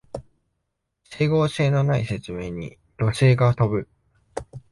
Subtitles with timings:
[1.11, 3.87] 整合性のない説明に怒声が飛ぶ